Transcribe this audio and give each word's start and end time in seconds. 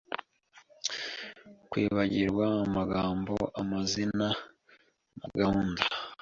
Kwibagirwa 1.69 2.45
amagambo, 2.63 3.35
amazina 3.61 4.27
na 5.17 5.27
gahunda 5.39 5.81